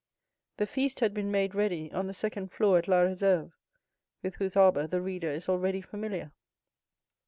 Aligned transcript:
The 0.57 0.65
feast 0.65 0.99
had 1.01 1.13
been 1.13 1.29
made 1.29 1.53
ready 1.53 1.91
on 1.91 2.07
the 2.07 2.13
second 2.13 2.51
floor 2.51 2.79
at 2.79 2.87
La 2.87 2.97
Réserve, 3.01 3.51
with 4.23 4.33
whose 4.37 4.57
arbor 4.57 4.87
the 4.87 4.99
reader 4.99 5.29
is 5.31 5.47
already 5.47 5.79
familiar. 5.81 6.31